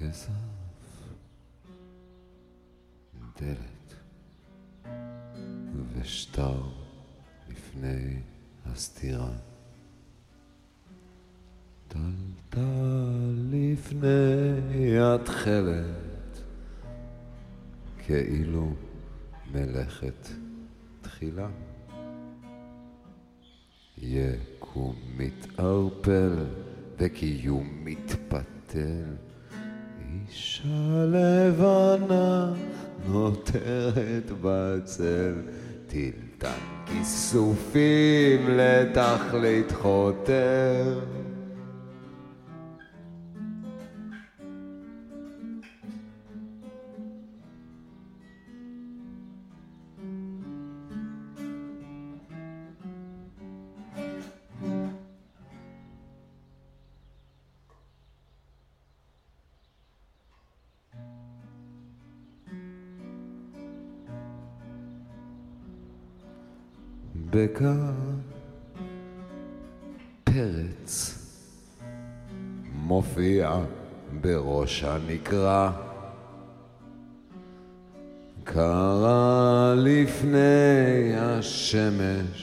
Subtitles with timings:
[0.00, 0.30] כסף,
[3.40, 3.94] דלת
[5.92, 6.62] ושטר
[7.48, 8.16] לפני
[8.66, 9.32] הסתירה.
[11.88, 16.42] טלטל לפני התכלת,
[17.98, 18.74] כאילו
[19.52, 20.28] מלאכת
[21.02, 21.48] תחילה.
[23.98, 26.46] יקום מתערפל
[26.98, 29.29] וקיום מתפתל.
[30.28, 32.52] אישה לבנה
[33.08, 35.34] נותרת בצל,
[35.86, 40.98] טילטן כיסופים לתכלית חותר.
[67.32, 67.74] בקע
[70.24, 71.18] פרץ
[72.74, 73.60] מופיע
[74.20, 75.72] בראש הנקרה
[78.44, 82.40] קרה לפני השמש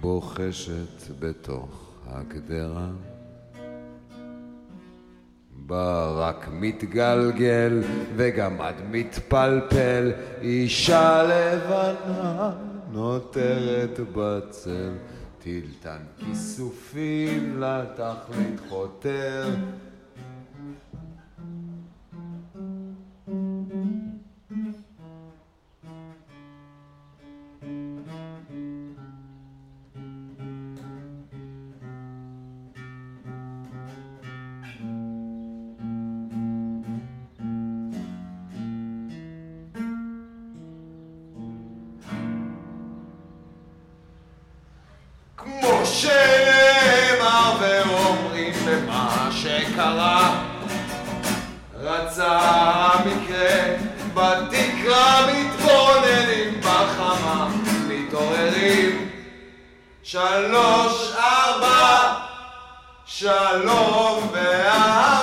[0.00, 2.88] בוחשת בתוך הגדרה
[5.68, 7.82] ברק מתגלגל
[8.16, 12.50] וגם את מתפלפל אישה לבנה
[12.92, 14.90] נותרת בצל.
[15.42, 19.46] טילטן כיסופים לתכלית חותר
[45.98, 50.44] שנאמר ואומרים במה שקרה.
[51.80, 53.76] רצה המקרה
[54.14, 57.48] בתקרה מתבוננים בחמה
[57.88, 59.10] מתעוררים.
[60.02, 62.14] שלוש ארבע
[63.06, 65.17] שלום ואהבה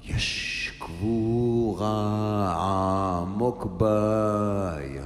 [0.06, 1.96] יש קבורה
[2.60, 5.02] עמוק בים,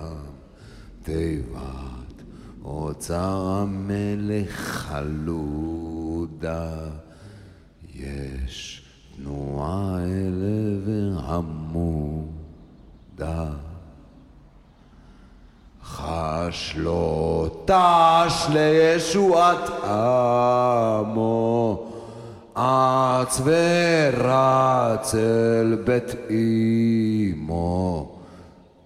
[1.04, 2.24] תיבת
[2.66, 4.52] אוצר המלך
[4.92, 6.70] חלודה.
[7.96, 8.82] יש
[9.16, 10.31] תנועה אל
[17.72, 21.24] תש לישועת עמו,
[22.54, 26.16] אץ ורץ אל בית
[27.36, 28.12] אמו,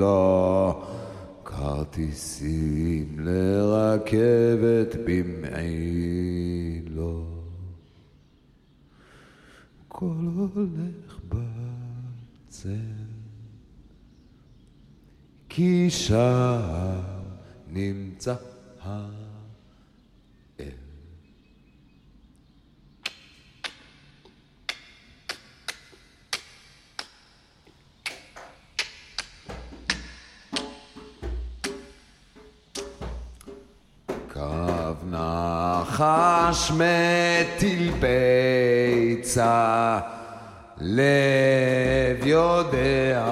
[1.45, 6.57] כרטיסים לרכבת במעילו.
[9.99, 11.19] כל הולך
[12.49, 12.69] בצל,
[15.49, 16.61] כי שם
[17.67, 18.35] נמצא
[18.81, 19.27] האל.
[35.99, 37.91] נחש מטיל
[39.19, 39.99] ביצה,
[40.77, 43.23] לב יודע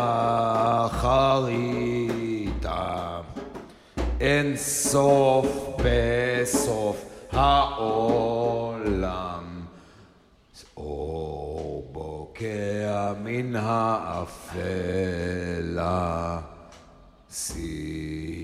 [0.89, 2.11] חריטה.
[4.21, 5.47] אין סוף
[5.83, 8.63] בסוף העולם,
[10.77, 14.75] אור בוקע מן האפלה.
[17.29, 18.35] סיר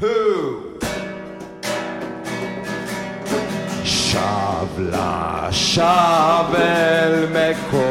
[0.00, 0.78] Who?
[3.84, 7.86] Shabla, Shabel Meko,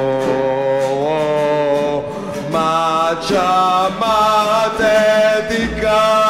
[2.52, 4.98] Macha, Mate,
[5.50, 6.29] Dikar.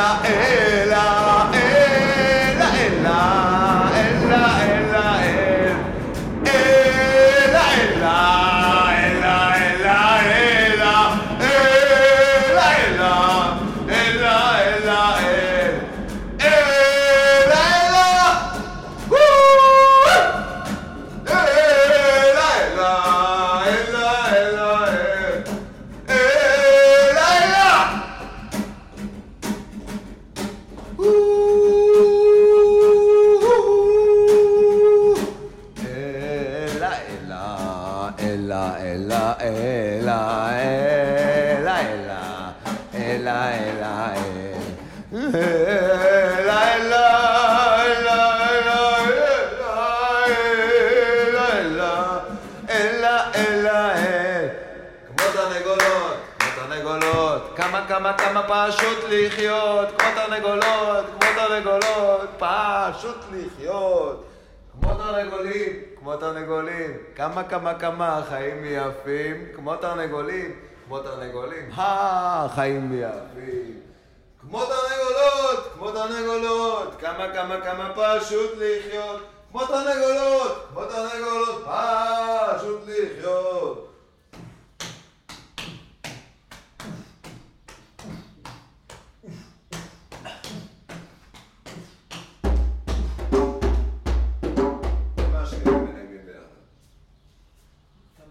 [0.00, 0.89] É.
[55.08, 64.24] כמו תרנגולות, כמו תרנגולות, כמה כמה כמה פשוט לחיות, כמו תרנגולות, כמו תרנגולות, פשוט לחיות,
[64.72, 70.52] כמו תרנגולים, כמו תרנגולים, כמה כמה כמה חיים יפים, כמו תרנגולים,
[70.90, 73.80] כמו תרנגולים, החיים יפים.
[74.40, 79.20] כמו תרנגולות, כמו תרנגולות, כמה כמה כמה פשוט לחיות,
[79.50, 81.64] כמו תרנגולות, כמו תרנגולות,
[82.58, 83.86] פשוט לחיות.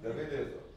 [0.04, 0.69] דוד?